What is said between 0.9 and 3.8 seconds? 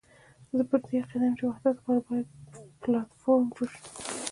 عقيده یم چې د وحدت لپاره باید پلاټ فورم جوړ